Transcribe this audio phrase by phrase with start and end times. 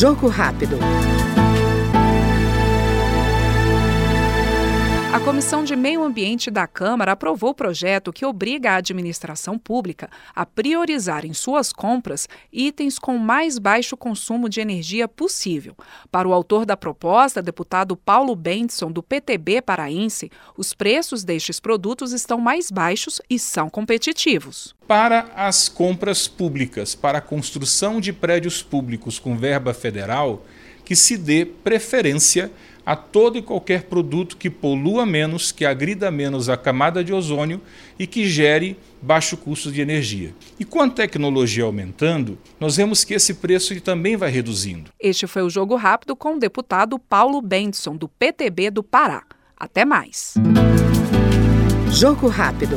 [0.00, 0.78] Jogo rápido.
[5.12, 10.08] A Comissão de Meio Ambiente da Câmara aprovou o projeto que obriga a administração pública
[10.32, 15.74] a priorizar em suas compras itens com mais baixo consumo de energia possível.
[16.12, 22.12] Para o autor da proposta, deputado Paulo Bentson, do PTB paraense, os preços destes produtos
[22.12, 24.76] estão mais baixos e são competitivos.
[24.86, 30.44] Para as compras públicas, para a construção de prédios públicos com verba federal,
[30.84, 32.50] que se dê preferência
[32.90, 37.60] a todo e qualquer produto que polua menos, que agrida menos a camada de ozônio
[37.96, 40.34] e que gere baixo custo de energia.
[40.58, 44.90] E com a tecnologia aumentando, nós vemos que esse preço também vai reduzindo.
[44.98, 49.22] Este foi o Jogo Rápido com o deputado Paulo Bentson, do PTB do Pará.
[49.56, 50.34] Até mais.
[51.92, 52.76] Jogo Rápido.